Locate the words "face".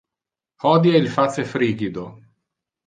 1.15-1.45